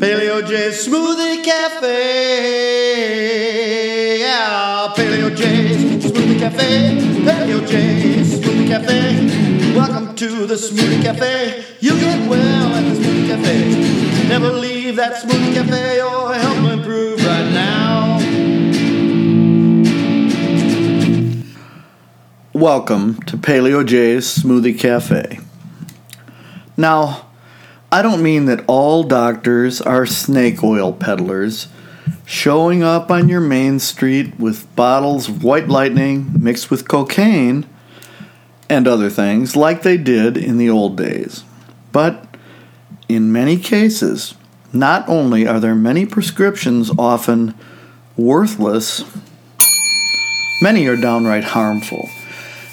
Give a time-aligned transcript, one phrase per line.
[0.00, 1.90] Paleo J Smoothie Cafe.
[4.20, 5.44] Yeah, Paleo J
[5.98, 6.96] Smoothie Cafe.
[7.20, 9.74] Paleo J Smoothie Cafe.
[9.76, 11.62] Welcome to the Smoothie Cafe.
[11.80, 13.74] You get well at the Smoothie Cafe.
[14.26, 18.18] Never leave that Smoothie Cafe or help improve right now.
[22.54, 25.40] Welcome to Paleo J's Smoothie Cafe.
[26.78, 27.29] Now,
[27.92, 31.66] I don't mean that all doctors are snake oil peddlers
[32.24, 37.66] showing up on your main street with bottles of white lightning mixed with cocaine
[38.68, 41.42] and other things like they did in the old days.
[41.90, 42.24] But
[43.08, 44.36] in many cases,
[44.72, 47.54] not only are there many prescriptions often
[48.16, 49.04] worthless,
[50.62, 52.08] many are downright harmful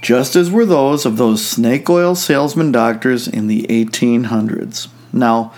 [0.00, 4.88] just as were those of those snake oil salesman doctors in the 1800s.
[5.12, 5.52] Now,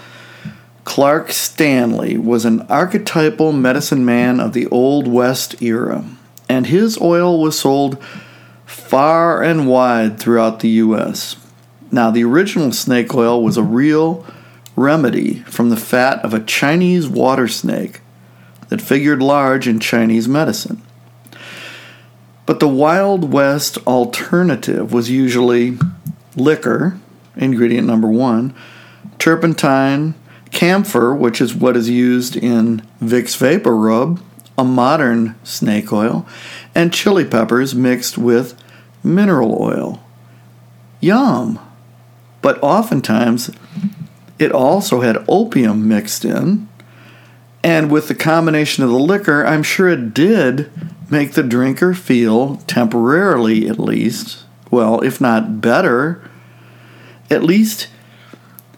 [0.84, 6.04] Clark Stanley was an archetypal medicine man of the Old West era,
[6.48, 8.02] and his oil was sold
[8.66, 11.36] far and wide throughout the U.S.
[11.90, 14.26] Now, the original snake oil was a real
[14.76, 18.00] remedy from the fat of a Chinese water snake
[18.68, 20.82] that figured large in Chinese medicine.
[22.46, 25.78] But the Wild West alternative was usually
[26.36, 26.98] liquor,
[27.36, 28.54] ingredient number one,
[29.24, 30.14] turpentine,
[30.50, 34.20] camphor, which is what is used in Vicks Vapor Rub,
[34.58, 36.26] a modern snake oil,
[36.74, 38.54] and chili peppers mixed with
[39.02, 40.04] mineral oil.
[41.00, 41.58] Yum!
[42.42, 43.50] But oftentimes
[44.38, 46.68] it also had opium mixed in,
[47.62, 50.70] and with the combination of the liquor, I'm sure it did
[51.08, 56.22] make the drinker feel, temporarily at least, well, if not better,
[57.30, 57.88] at least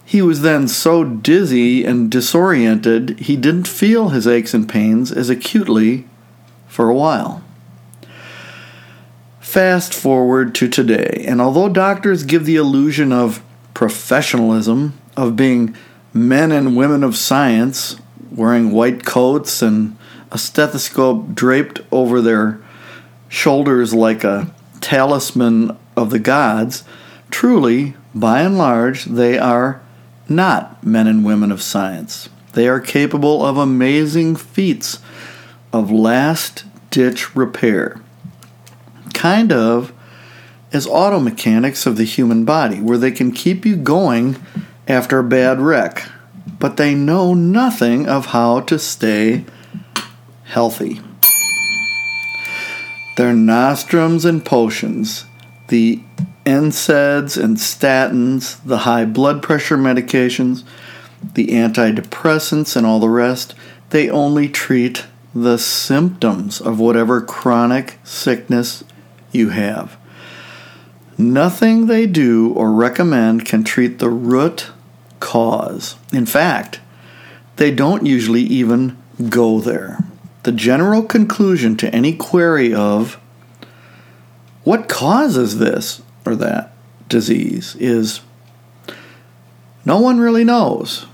[0.07, 5.29] he was then so dizzy and disoriented he didn't feel his aches and pains as
[5.29, 6.07] acutely
[6.65, 7.43] for a while.
[9.41, 13.43] Fast forward to today, and although doctors give the illusion of
[13.73, 15.75] professionalism, of being
[16.13, 17.97] men and women of science,
[18.31, 19.97] wearing white coats and
[20.31, 22.61] a stethoscope draped over their
[23.27, 26.85] shoulders like a talisman of the gods,
[27.29, 29.81] truly, by and large, they are
[30.29, 32.29] not men and women of science.
[32.53, 34.99] They are capable of amazing feats
[35.71, 38.01] of last ditch repair.
[39.13, 39.93] Kind of
[40.73, 44.35] as auto mechanics of the human body, where they can keep you going
[44.87, 46.09] after a bad wreck,
[46.59, 49.45] but they know nothing of how to stay
[50.45, 50.99] healthy.
[53.17, 55.25] Their nostrums and potions,
[55.67, 56.01] the
[56.45, 60.63] NSAIDs and statins, the high blood pressure medications,
[61.33, 63.53] the antidepressants, and all the rest,
[63.89, 68.83] they only treat the symptoms of whatever chronic sickness
[69.31, 69.97] you have.
[71.17, 74.71] Nothing they do or recommend can treat the root
[75.19, 75.95] cause.
[76.13, 76.79] In fact,
[77.57, 78.97] they don't usually even
[79.29, 79.99] go there
[80.47, 83.19] the general conclusion to any query of
[84.67, 86.73] what causes this or that
[87.07, 88.19] disease is
[89.85, 91.05] no one really knows.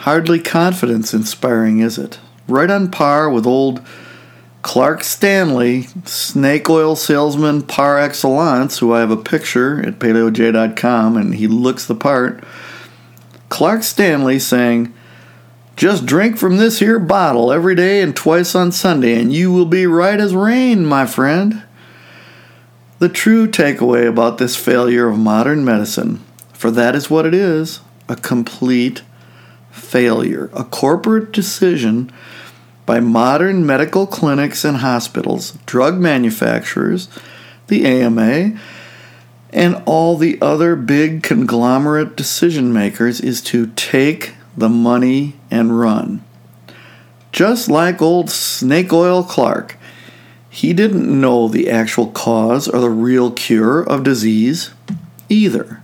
[0.00, 2.18] Hardly confidence inspiring, is it?
[2.46, 3.80] Right on par with old
[4.60, 11.36] Clark Stanley, snake oil salesman par excellence, who I have a picture at paleoj.com and
[11.36, 12.44] he looks the part.
[13.48, 14.92] Clark Stanley saying,
[15.80, 19.64] just drink from this here bottle every day and twice on Sunday, and you will
[19.64, 21.62] be right as rain, my friend.
[22.98, 27.80] The true takeaway about this failure of modern medicine, for that is what it is
[28.10, 29.00] a complete
[29.70, 32.12] failure, a corporate decision
[32.84, 37.08] by modern medical clinics and hospitals, drug manufacturers,
[37.68, 38.60] the AMA,
[39.48, 46.24] and all the other big conglomerate decision makers is to take the money and run.
[47.32, 49.76] Just like old Snake Oil Clark,
[50.48, 54.72] he didn't know the actual cause or the real cure of disease
[55.28, 55.82] either.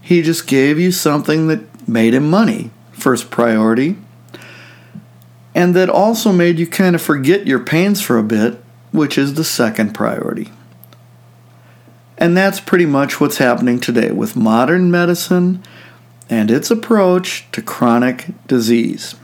[0.00, 3.96] He just gave you something that made him money, first priority,
[5.54, 8.62] and that also made you kind of forget your pains for a bit,
[8.92, 10.50] which is the second priority.
[12.16, 15.62] And that's pretty much what's happening today with modern medicine
[16.32, 19.16] and its approach to chronic disease.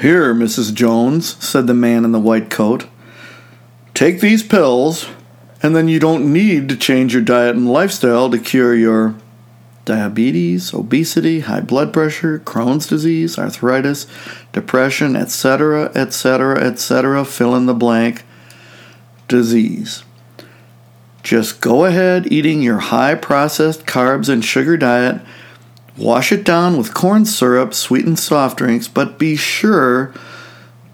[0.00, 0.74] Here, Mrs.
[0.74, 2.88] Jones, said the man in the white coat,
[3.94, 5.06] take these pills,
[5.62, 9.14] and then you don't need to change your diet and lifestyle to cure your
[9.84, 14.08] diabetes, obesity, high blood pressure, Crohn's disease, arthritis,
[14.52, 18.24] depression, etc., etc., etc., fill in the blank
[19.28, 20.02] disease.
[21.28, 25.20] Just go ahead eating your high processed carbs and sugar diet.
[25.94, 30.14] Wash it down with corn syrup, sweetened soft drinks, but be sure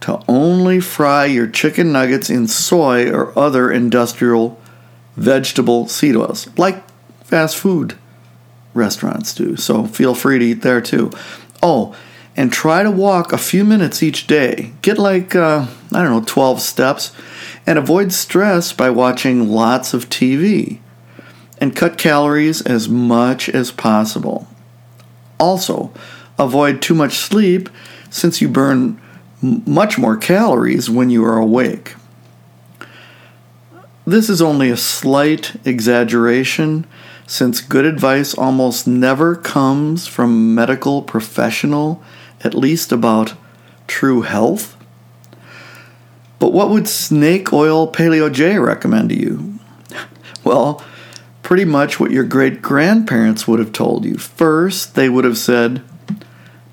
[0.01, 4.61] to only fry your chicken nuggets in soy or other industrial
[5.15, 6.83] vegetable seed oils, like
[7.23, 7.97] fast food
[8.75, 9.55] restaurants do.
[9.55, 11.13] So feel free to eat there too.
[11.63, 11.95] Oh,
[12.37, 14.73] and try to walk a few minutes each day.
[14.83, 17.13] Get like, uh, I don't know, 12 steps.
[17.67, 20.81] And avoid stress by watching lots of TV.
[21.59, 24.49] And cut calories as much as possible.
[25.39, 25.93] Also,
[26.39, 27.69] avoid too much sleep
[28.11, 29.01] since you burn
[29.41, 31.95] much more calories when you are awake.
[34.07, 36.87] This is only a slight exaggeration
[37.27, 42.03] since good advice almost never comes from medical professional,
[42.43, 43.35] at least about
[43.87, 44.77] true health.
[46.45, 49.59] But what would Snake Oil Paleo J recommend to you?
[50.45, 50.85] Well,
[51.41, 54.19] pretty much what your great grandparents would have told you.
[54.19, 55.81] First, they would have said,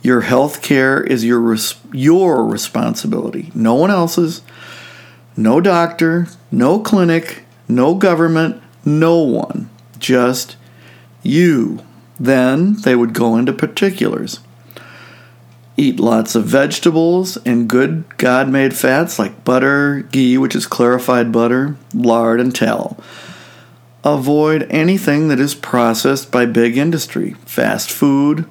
[0.02, 4.42] Your health care is your, res- your responsibility, no one else's.
[5.38, 9.70] No doctor, no clinic, no government, no one.
[10.00, 10.58] Just
[11.24, 11.80] you.
[12.20, 14.42] Then they would go into particulars.
[15.78, 21.32] Eat lots of vegetables and good God made fats like butter, ghee, which is clarified
[21.32, 22.98] butter, lard, and tallow.
[24.04, 28.46] Avoid anything that is processed by big industry, fast food,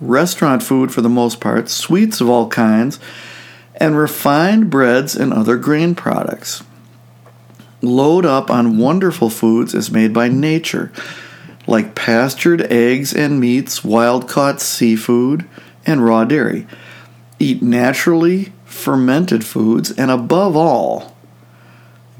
[0.00, 2.98] restaurant food for the most part, sweets of all kinds,
[3.76, 6.64] and refined breads and other grain products.
[7.80, 10.90] Load up on wonderful foods as made by nature,
[11.66, 15.46] like pastured eggs and meats, wild caught seafood,
[15.88, 16.66] and raw dairy.
[17.40, 21.16] Eat naturally fermented foods, and above all,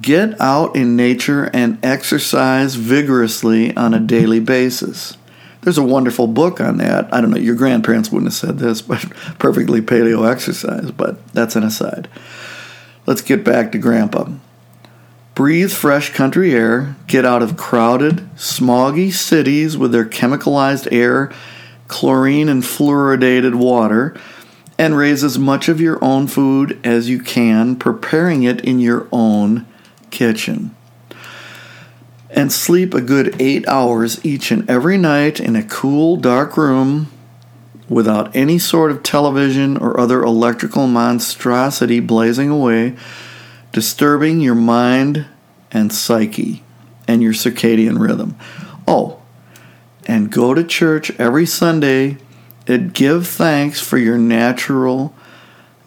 [0.00, 5.16] get out in nature and exercise vigorously on a daily basis.
[5.62, 7.12] There's a wonderful book on that.
[7.12, 9.00] I don't know, your grandparents wouldn't have said this, but
[9.38, 12.08] perfectly paleo exercise, but that's an aside.
[13.06, 14.30] Let's get back to Grandpa.
[15.34, 21.32] Breathe fresh country air, get out of crowded, smoggy cities with their chemicalized air,
[21.88, 24.16] chlorine and fluoridated water,
[24.78, 29.08] and raise as much of your own food as you can, preparing it in your
[29.10, 29.66] own
[30.10, 30.74] kitchen
[32.30, 37.10] and sleep a good eight hours each and every night in a cool, dark room
[37.88, 42.94] without any sort of television or other electrical monstrosity blazing away,
[43.72, 45.26] disturbing your mind
[45.70, 46.62] and psyche
[47.06, 48.36] and your circadian rhythm.
[48.86, 49.17] Oh,
[50.08, 52.16] and go to church every Sunday
[52.66, 55.14] and give thanks for your natural,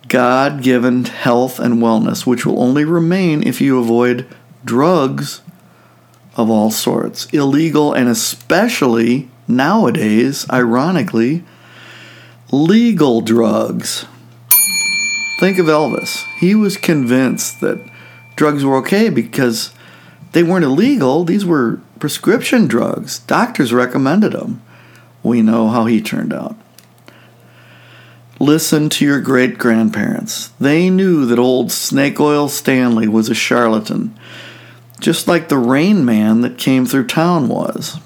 [0.08, 4.28] God given health and wellness, which will only remain if you avoid
[4.64, 5.42] drugs
[6.36, 11.44] of all sorts, illegal and especially nowadays, ironically,
[12.52, 14.06] legal drugs.
[15.40, 16.24] Think of Elvis.
[16.38, 17.84] He was convinced that
[18.36, 19.74] drugs were okay because
[20.32, 23.20] they weren't illegal, these were prescription drugs.
[23.20, 24.62] Doctors recommended them.
[25.24, 26.56] We know how he turned out.
[28.40, 30.48] Listen to your great grandparents.
[30.60, 34.18] They knew that old Snake Oil Stanley was a charlatan
[35.02, 38.00] just like the rain man that came through town was.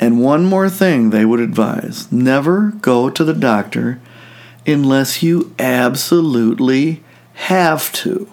[0.00, 4.00] And one more thing they would advise never go to the doctor
[4.66, 7.04] unless you absolutely
[7.34, 8.28] have to.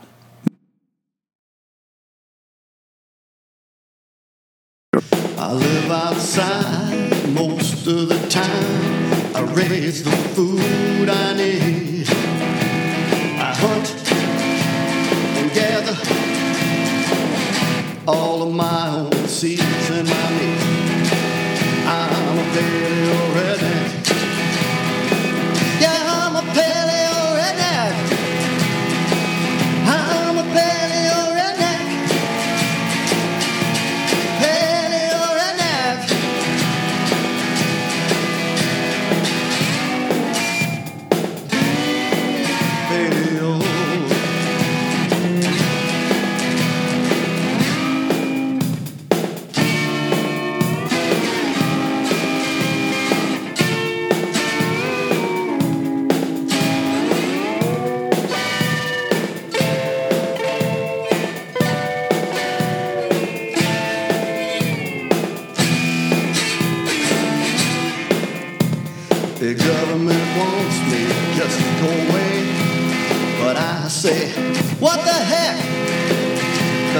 [5.44, 9.36] I live outside most of the time.
[9.36, 12.08] I raise the food I need.
[13.40, 13.90] I hunt
[15.40, 15.98] and gather
[18.08, 20.62] all of my own seeds and my meat.
[21.88, 24.01] I'm a paleo redneck.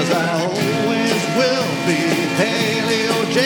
[0.02, 2.00] Cause I always will be
[2.34, 3.38] Paleo J,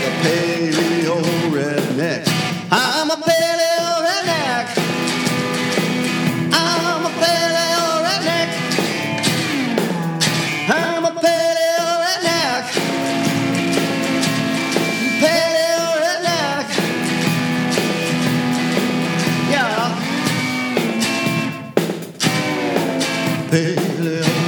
[0.00, 1.18] the Paleo
[1.52, 2.24] Redneck.
[2.72, 4.66] I'm a Paleo Redneck.
[6.54, 8.50] I'm a Paleo Redneck.
[10.70, 12.64] I'm a Paleo Redneck.
[15.20, 16.68] Paleo Redneck.
[19.52, 20.00] Yeah.
[23.50, 24.47] Paleo